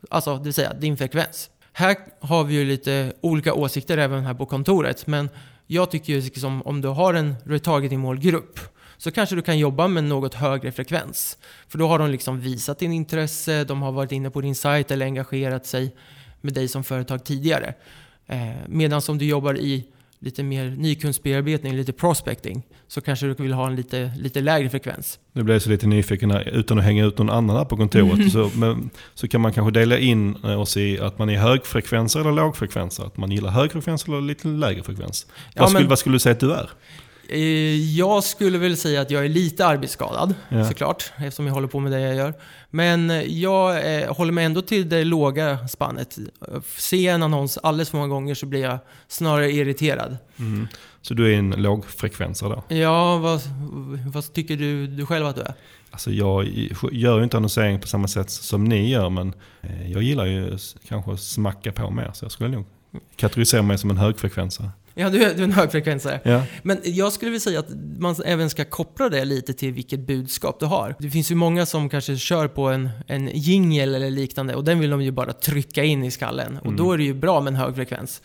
[0.09, 1.49] Alltså, det vill säga din frekvens.
[1.73, 5.29] Här har vi ju lite olika åsikter även här på kontoret, men
[5.67, 8.59] jag tycker ju liksom om du har en retargeting-målgrupp
[8.97, 11.37] så kanske du kan jobba med något högre frekvens.
[11.67, 14.91] För då har de liksom visat din intresse, de har varit inne på din sajt
[14.91, 15.95] eller engagerat sig
[16.41, 17.73] med dig som företag tidigare.
[18.27, 19.87] Eh, Medan om du jobbar i
[20.19, 25.19] lite mer nykundsbearbetning, lite prospecting, så kanske du vill ha en lite, lite lägre frekvens.
[25.33, 27.77] Nu blev jag så lite nyfiken här, utan att hänga ut någon annan här på
[27.77, 28.31] kontoret.
[28.31, 32.31] Så, men, så kan man kanske dela in oss i att man är högfrekvenser eller
[32.31, 33.03] lågfrekvenser.
[33.05, 35.25] Att man gillar högfrekvens eller lite lägre frekvens.
[35.53, 36.69] Ja, vad, skulle, men- vad skulle du säga att du är?
[37.29, 37.39] Eh,
[37.97, 40.65] Jag skulle väl säga att jag är lite arbetsskadad, Ja.
[40.67, 42.33] såklart, eftersom jag håller på med det jag gör.
[42.69, 46.17] Men eh, jag eh, håller mig ändå till det låga spannet.
[46.77, 50.17] Ser jag en annons alldeles för många gånger så blir jag snarare irriterad.
[50.39, 50.67] Mm.
[51.01, 52.75] Så du är en lågfrekvensare då?
[52.75, 53.41] Ja, vad,
[54.13, 55.53] vad tycker du, du själv att du är?
[55.91, 56.45] Alltså jag
[56.91, 60.57] gör ju inte annonsering på samma sätt som ni gör, men eh, jag gillar ju
[60.87, 62.11] kanske att smacka på mer.
[62.13, 62.65] Så jag skulle nog
[63.15, 64.69] kategorisera mig som en högfrekvensare.
[64.99, 66.19] Ja, du är, du är en högfrekvensare.
[66.23, 66.43] Ja.
[66.63, 70.59] Men jag skulle vilja säga att man även ska koppla det lite till vilket budskap
[70.59, 70.95] du har.
[70.99, 74.79] Det finns ju många som kanske kör på en, en jingle eller liknande och den
[74.79, 76.57] vill de ju bara trycka in i skallen.
[76.57, 76.77] Och Mm.
[76.77, 78.21] då är det ju bra med en hög frekvens.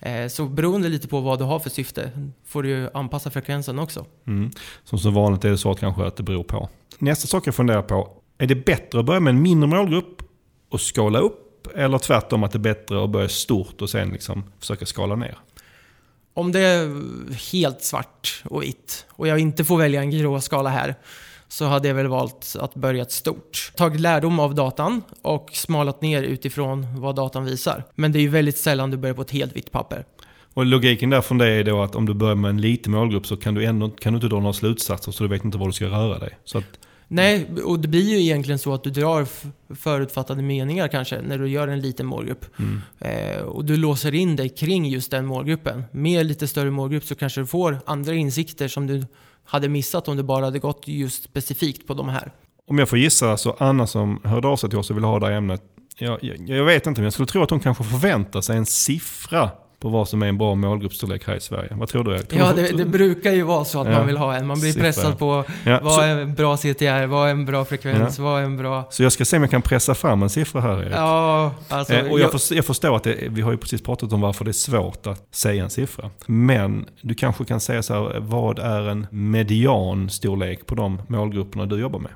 [0.00, 2.10] Eh, så beroende lite på vad du har för syfte
[2.46, 4.06] får du ju anpassa frekvensen också.
[4.26, 4.50] Mm.
[4.84, 6.68] Som så vanligt är det så att kanske att det beror på.
[6.98, 10.22] Nästa sak jag funderar på, är det bättre att börja med en mindre målgrupp
[10.70, 11.44] och skala upp?
[11.76, 15.38] Eller tvärtom att det är bättre att börja stort och sen liksom försöka skala ner?
[16.38, 16.90] Om det är
[17.52, 20.94] helt svart och vitt och jag inte får välja en grå skala här
[21.48, 23.72] så hade jag väl valt att börja ett stort.
[23.76, 27.84] Tagit lärdom av datan och smalat ner utifrån vad datan visar.
[27.94, 30.04] Men det är ju väldigt sällan du börjar på ett helt vitt papper.
[30.54, 33.26] Och logiken där från det är då att om du börjar med en liten målgrupp
[33.26, 35.66] så kan du ändå kan du inte dra några slutsatser så du vet inte var
[35.66, 36.38] du ska röra dig.
[36.44, 39.26] Så att, Nej, och det blir ju egentligen så att du drar
[39.74, 42.58] förutfattade meningar kanske när du gör en liten målgrupp.
[42.58, 42.80] mm.
[42.98, 45.84] Eh, och du låser in dig kring just den målgruppen.
[45.90, 49.06] Med lite större målgrupp så kanske du får andra insikter som du
[49.44, 52.32] hade missat om du bara hade gått just specifikt på de här.
[52.66, 55.18] Om jag får gissa så Anna som hörde av sig till oss och ville ha
[55.18, 55.62] det här ämnet.
[55.98, 58.66] Jag, jag, jag vet inte men jag skulle tro att hon kanske förväntar sig en
[58.66, 61.68] siffra på vad som är en bra målgruppsstorlek här i Sverige.
[61.74, 62.14] Vad tror du?
[62.14, 62.26] Erik?
[62.30, 63.92] Ja, det, det brukar ju vara så att Ja.
[63.92, 64.46] man vill ha en.
[64.46, 65.16] Man blir Siffra, pressad ja.
[65.16, 68.44] på Ja, vad så, är en bra CTR, vad är en bra frekvens, vad är
[68.44, 68.86] en bra...
[68.90, 70.92] så jag ska se om jag kan pressa fram en siffra här Erik.
[70.96, 71.94] Ja, alltså...
[71.94, 74.44] Eh, och jag, jag- jag förstår att det, vi har ju precis pratat om varför
[74.44, 76.10] det är svårt att säga en siffra.
[76.26, 81.66] Men du kanske kan säga så här, vad är en median storlek på de målgrupperna
[81.66, 82.10] du jobbar med?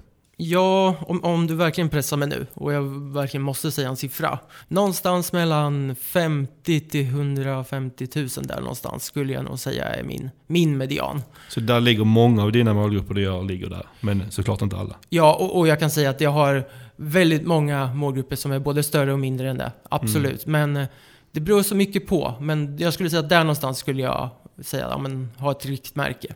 [0.45, 4.39] Ja, om, om du verkligen pressar mig nu och jag verkligen måste säga en siffra.
[4.69, 10.79] Någonstans mellan 50 till 150 000 där någonstans skulle jag nog säga är min, min
[10.79, 11.23] median.
[11.49, 13.87] Så där ligger många av dina målgrupper du gör, ligger där.
[14.01, 14.97] Men såklart inte alla.
[15.09, 16.65] Ja, och, och jag kan säga att jag har
[16.97, 19.73] väldigt många målgrupper som är både större och mindre än det.
[19.91, 20.47] Absolut.
[20.47, 20.87] Men eh,
[21.33, 22.35] det beror så mycket på.
[22.41, 26.35] Men jag skulle säga att där någonstans skulle jag säga, ja men ha ett riktmärke.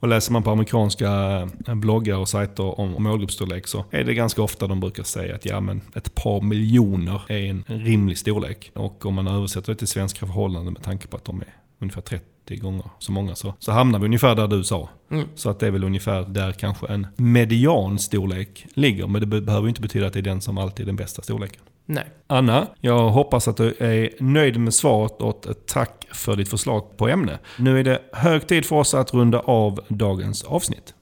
[0.00, 1.10] Och läser man på amerikanska
[1.66, 5.44] eh, bloggar och sajter om, målgruppsstorlek så är det ganska ofta de brukar säga att
[5.46, 8.70] ja, men ett par miljoner är en, rimlig storlek.
[8.74, 12.00] Och om man översätter det till svenska förhållanden med tanke på att de är ungefär
[12.00, 14.88] 30 gånger så många så, så hamnar vi ungefär där du sa.
[15.10, 15.28] Mm.
[15.34, 19.06] Så att det är väl ungefär där kanske en medianstorlek ligger.
[19.06, 21.22] Men det be- behöver inte betyda att det är den som alltid är den bästa
[21.22, 21.60] storleken.
[21.86, 22.04] Nej.
[22.26, 26.96] Anna, jag hoppas att du är nöjd med svaret och ett tack för ditt förslag
[26.96, 27.38] på ämne.
[27.58, 30.94] Nu är det hög tid för oss att runda av dagens avsnitt.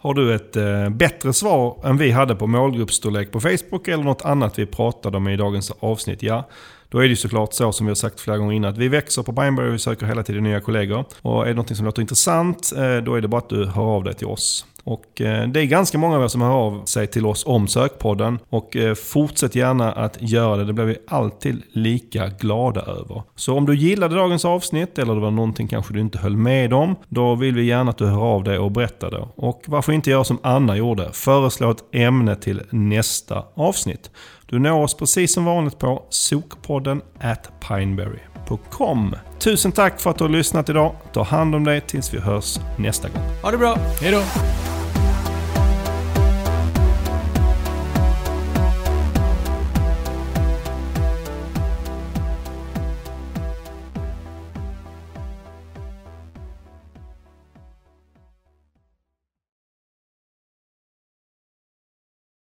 [0.00, 4.24] Har du ett eh, bättre svar än vi hade på målgruppsstorlek på Facebook eller något
[4.24, 6.22] annat vi pratade om i dagens avsnitt?
[6.22, 6.48] Ja,
[6.88, 8.88] då är det ju såklart så som vi har sagt flera gånger innan att vi
[8.88, 11.04] växer på Pineberry och vi söker hela tiden nya kollegor.
[11.22, 13.82] Och är det något som låter intressant, eh, då är det bara att du hör
[13.82, 14.66] av dig till oss.
[14.88, 17.68] Och eh, det är ganska många av er som hör av sig till oss om
[17.68, 18.38] Sökpodden.
[18.48, 23.22] Och eh, fortsätt gärna att göra det, det blir vi alltid lika glada över.
[23.36, 26.72] Så om du gillade dagens avsnitt eller det var någonting kanske du inte höll med
[26.72, 29.28] om, då vill vi gärna att du hör av dig och berättar det.
[29.36, 34.10] Och varför inte göra som Anna gjorde, föreslå ett ämne till nästa avsnitt.
[34.46, 39.16] Du når oss precis som vanligt på sokpodden at pineberry.com.
[39.38, 40.94] Tusen tack för att du har lyssnat idag.
[41.12, 43.22] Ta hand om dig tills vi hörs nästa gång.
[43.42, 43.78] Ha det bra!
[44.00, 44.22] Hej då!